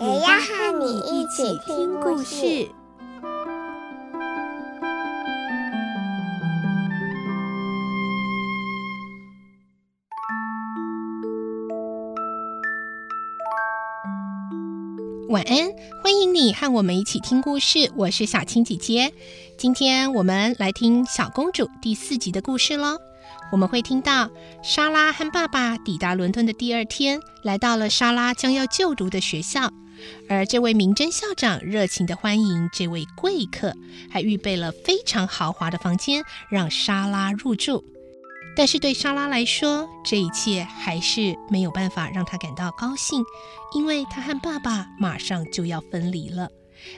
[0.00, 2.68] 也要和你一起听故事。
[15.28, 15.68] 晚安，
[16.00, 17.90] 欢迎你和我们一起听故事。
[17.96, 19.12] 我是小青姐姐，
[19.58, 22.96] 今天我们来听《小公主》第四集的故事喽。
[23.50, 24.30] 我们会听到
[24.62, 29.70] 莎拉和爸爸抵达伦敦的第二天，来到了莎拉将要就读的学校，
[30.28, 33.74] 而这位明真校长热情地欢迎这位贵客，
[34.10, 37.84] 还预备了非常豪华的房间让莎拉入住。
[38.56, 43.24] 但是对莎拉来说，这一切还是没有办法让她感到高兴，
[43.74, 46.48] 因为她和爸爸马上就要分离了。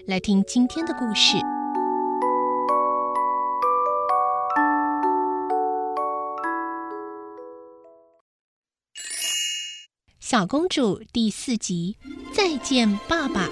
[0.06, 1.36] 来听今天的故事，
[10.30, 11.96] 《小公主》第四集，
[12.32, 13.48] 再见，爸爸。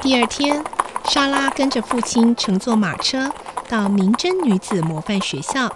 [0.00, 0.64] 第二天，
[1.04, 3.30] 莎拉跟着父亲乘坐马车
[3.68, 5.70] 到明真女子模范学校。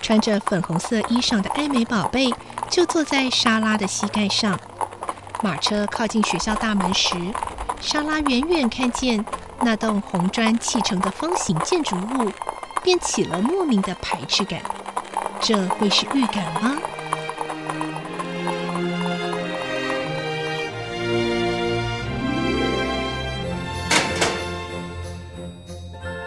[0.00, 2.32] 穿着粉红色衣裳的艾美宝贝
[2.68, 4.58] 就坐在莎拉的膝盖上。
[5.42, 7.16] 马车靠近学校大门时，
[7.80, 9.24] 莎拉远远看见
[9.60, 12.30] 那栋红砖砌成的方形建筑物，
[12.82, 14.60] 便起了莫名的排斥感。
[15.40, 16.76] 这会是预感吗？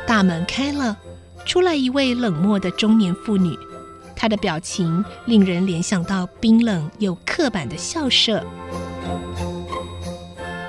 [0.05, 0.95] 大门开了，
[1.45, 3.57] 出来一位冷漠的中年妇女，
[4.15, 8.43] 她的表情令人联想到冰冷又刻板的校舍。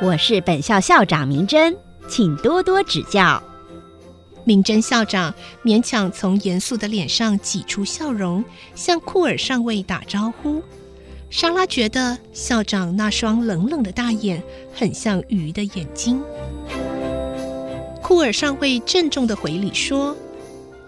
[0.02, 1.76] 我是本校校长明真，
[2.08, 3.42] 请多多指教。
[4.44, 5.32] 明真校长
[5.64, 10.62] 勉强从严肃的脸上挤出笑容，向库尔上尉打招呼。
[11.30, 14.42] 莎拉觉得校长那双冷冷的大眼
[14.74, 16.20] 很像鱼的眼睛。
[18.02, 20.14] 库尔上尉郑重地回礼说：“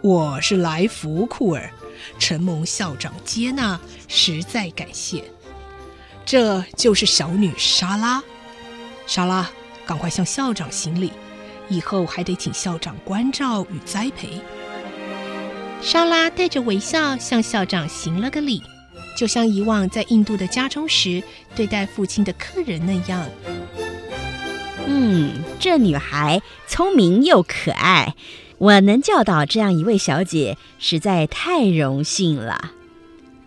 [0.03, 1.71] 我是来福库尔，
[2.19, 5.25] 承蒙校长接纳，实在感谢。
[6.25, 8.23] 这就是小女莎拉。
[9.07, 9.51] 莎拉，
[9.87, 11.13] 赶快向校长行礼，
[11.69, 14.41] 以后还得请校长关照与栽培。”
[15.83, 18.63] 莎拉带着微笑向校长行了个礼，
[19.17, 21.23] 就像以往在印度的家中时
[21.55, 23.27] 对待父亲的客人那样。
[24.87, 28.15] 嗯，这女孩聪明又可爱，
[28.59, 32.73] 我能教导这样一位小姐，实在太荣幸了。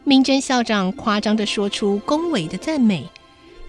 [0.03, 3.09] 明真校长夸张地说出恭维的赞美，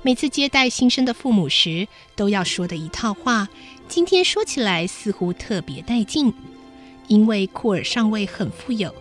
[0.03, 3.49] 每次接待新生的父母时都要说的一套话，
[3.89, 6.33] 今天说起来似乎特别带劲。
[7.09, 8.95] 因为库尔上尉很富有，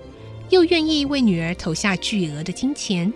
[0.50, 3.14] 又愿意为女儿投下巨额的金钱，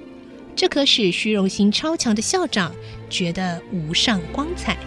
[0.55, 2.71] 这可使虚荣心超强的校长
[3.09, 4.77] 觉得无上光彩。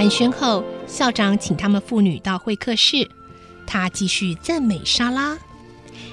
[0.00, 3.06] 寒暄后，校长请他们父女到会客室。
[3.66, 5.38] 他继续赞美莎拉：“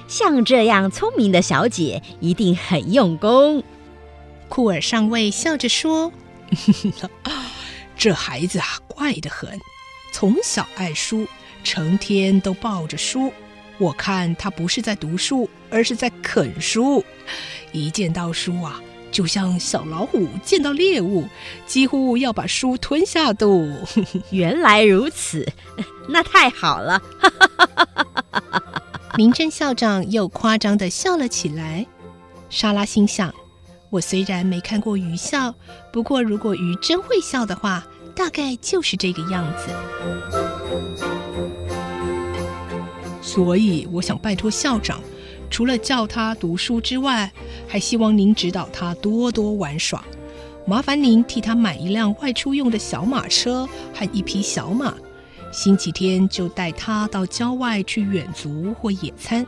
[0.06, 3.64] 像这样聪明的小姐，一定很用功。”
[4.50, 6.12] 库尔上尉笑着说
[7.96, 9.58] ：“这孩子啊，怪得很，
[10.12, 11.26] 从小爱书，
[11.64, 13.32] 成天都抱着书。
[13.78, 17.02] 我看他不是在读书，而是在啃书。
[17.72, 21.26] 一见到书啊。”就像小老虎见到猎物，
[21.66, 23.72] 几乎要把书吞下肚。
[24.30, 25.46] 原来如此，
[26.08, 27.00] 那太好了！
[29.16, 31.86] 明真校长又夸张的笑了起来。
[32.50, 33.34] 莎拉心想：
[33.90, 35.54] 我虽然没看过鱼笑，
[35.92, 37.84] 不过如果鱼真会笑的话，
[38.14, 39.70] 大概就是这个样子。
[43.22, 45.00] 所以我想拜托校长。
[45.50, 47.32] 除了教他读书之外，
[47.66, 50.04] 还希望您指导他多多玩耍。
[50.66, 54.94] 麻烦您替他买一辆外出用的小马车和一匹小马，
[55.50, 59.46] 星期天就带他到郊外去远足或野餐，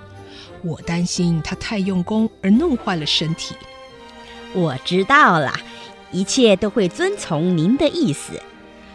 [0.63, 3.55] 我担心她太用功而弄坏了身体。
[4.55, 5.53] 我知道了，
[6.11, 8.41] 一切都会遵从您的意思。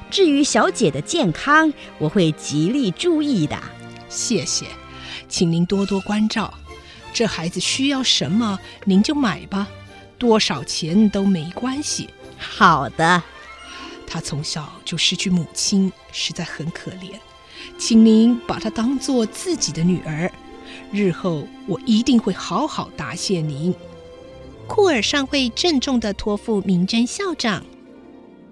[0.09, 3.55] 至于小姐的健康，我会极力注意的。
[4.09, 4.65] 谢谢，
[5.27, 6.51] 请您多多关照。
[7.15, 9.69] 这孩子需要什么，您就买吧，
[10.17, 12.09] 多少钱都没关系。
[12.37, 13.23] 好的。
[14.05, 17.13] 他从小就失去母亲，实在很可怜，
[17.77, 20.29] 请您把她当做自己的女儿。
[20.91, 23.73] 日后我一定会好好答谢您。
[24.67, 27.65] 库尔上尉郑重地托付明真校长。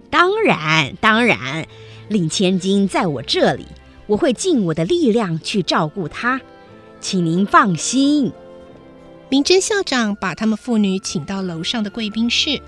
[0.10, 1.68] 当然，当然，
[2.08, 3.66] 令千金在我这里，
[4.08, 6.40] 我会尽我的力量去照顾她，
[7.02, 8.32] 请您放心。
[9.30, 12.62] 明真校长把他们父女请到楼上的贵宾室。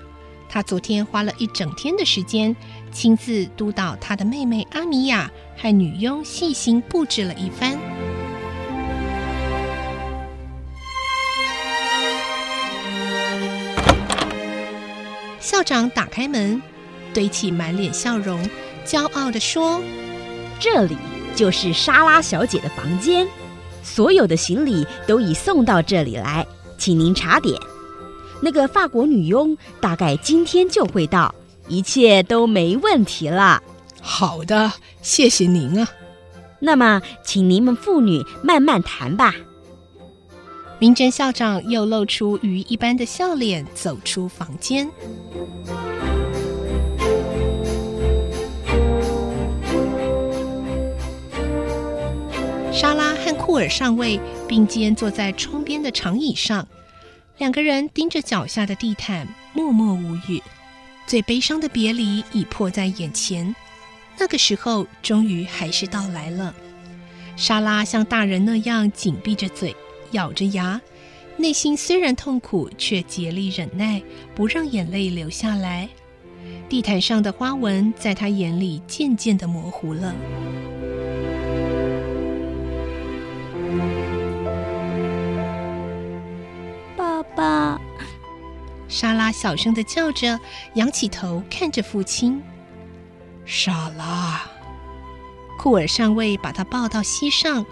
[0.48, 2.54] 他昨天花了一整天的时间，
[2.92, 7.78] 亲自督导他的妹妹阿米娅和女佣细心布置了一番。
[15.40, 16.60] 校长打开门，
[17.14, 18.48] 堆起满脸笑容，
[18.84, 19.80] 骄傲地说
[20.58, 20.96] ：“这里
[21.36, 23.26] 就是莎拉小姐的房间，
[23.86, 26.44] 所有的行李都已送到这里来，
[26.76, 27.56] 请您查点。
[28.42, 31.32] 那个法国女佣大概今天就会到，
[31.68, 33.62] 一切都没问题了。
[34.02, 35.88] ”“好的，谢谢您啊。
[36.58, 39.34] ”“那么，请您们父女慢慢谈吧。”
[40.78, 44.90] 明真校长又露出鱼一般的笑脸，走出房间。
[52.76, 56.68] 莎拉和库尔上尉并肩坐在窗边的长椅上，
[57.38, 60.42] 两个人盯着脚下的地毯，默默无语。
[61.06, 63.56] 最悲伤的别离已迫在眼前，
[64.18, 66.54] 那个时候终于还是到来了。
[67.34, 69.74] 莎拉像大人那样紧闭着嘴。
[70.10, 70.78] 咬着牙，
[71.38, 74.02] 内心虽然痛苦，却竭力忍耐，
[74.34, 75.88] 不让眼泪流下来。
[76.68, 80.14] 地毯上的花纹在他眼里渐渐的模糊了。
[89.36, 90.40] 小声的叫着，
[90.76, 92.42] 仰起头看着父亲。
[93.44, 94.40] 莎拉，
[95.58, 97.66] 库尔上尉把她抱到膝上。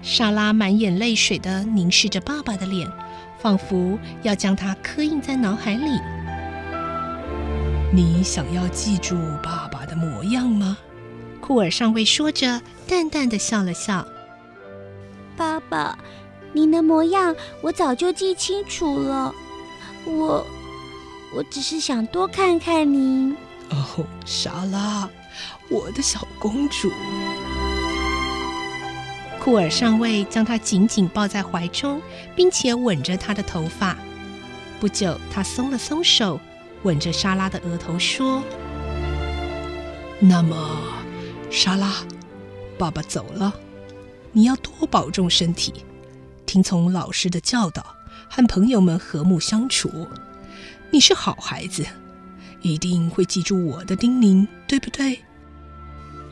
[0.00, 2.90] 莎拉满眼泪水的凝视着爸爸的脸，
[3.38, 6.00] 仿佛要将他刻印在脑海里。
[7.92, 10.78] 你想要记住爸爸的模样吗？
[11.42, 14.08] 库尔上尉说着，淡淡的笑了笑。
[15.36, 15.98] 爸爸，
[16.54, 19.34] 您的模样我早就记清楚了。
[20.06, 20.46] 我，
[21.34, 23.36] 我只是想多看看您。
[23.70, 25.08] 哦，莎拉，
[25.68, 26.90] 我的小公主。
[29.38, 32.00] 库尔上尉将她紧紧抱在怀中，
[32.34, 33.96] 并且吻着她的头发。
[34.80, 36.40] 不久，他松了松手，
[36.82, 38.42] 吻着莎拉的额头说
[40.20, 40.56] ：“那么，
[41.50, 41.96] 莎拉，
[42.78, 43.52] 爸爸走了，
[44.32, 45.84] 你要多保重身体，
[46.46, 47.84] 听从老师的教导，
[48.30, 50.06] 和朋友们和睦相处。
[50.90, 51.84] 你是好孩子，
[52.62, 55.18] 一定会记住我的叮咛，对不对？”“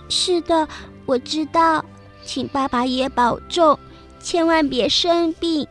[0.09, 0.69] 是的，
[1.05, 1.85] 我知道。”
[2.25, 3.79] 请爸爸也保重，
[4.19, 5.65] 千万别生病。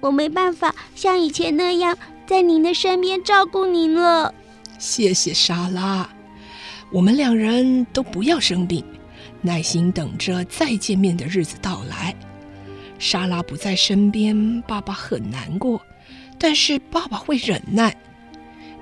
[0.00, 1.96] 我没办法像以前那样
[2.26, 4.34] 在您的身边照顾您了。
[4.76, 6.08] 谢谢莎拉，
[6.90, 8.84] 我们两人都不要生病，
[9.40, 12.12] 耐心等着再见面的日子到来。
[12.98, 15.80] 莎拉不在身边，爸爸很难过，
[16.38, 17.94] 但是爸爸会忍耐。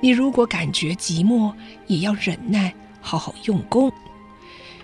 [0.01, 1.53] 你如果感觉寂寞，
[1.87, 3.91] 也要忍耐，好好用功。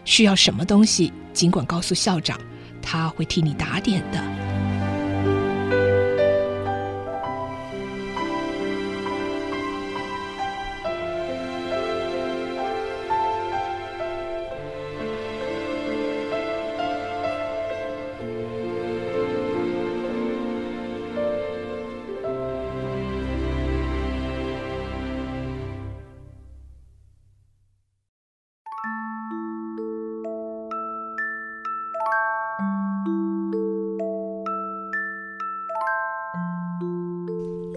[0.04, 2.40] 需要什么东西，尽管告诉校长，
[2.80, 4.51] 他会替你打点的。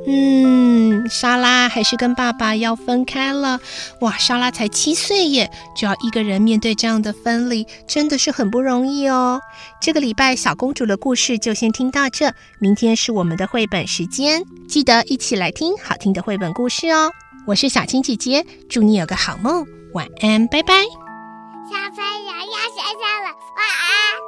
[0.08, 3.60] 嗯，莎拉还是跟爸爸要分开了。
[4.02, 9.42] 哇，莎拉才七岁耶，就要一个人面对这样的分离，真的是很不容易哦。
[9.82, 17.12] 这个礼拜小公主的故事就先听到这，明天是我们的绘本时间，记得一起来听好听的绘本故事哦。
[17.48, 20.84] 我是小青姐姐，祝你有个好梦，晚安，拜拜。
[20.84, 24.25] 小朋友要睡觉了，晚安。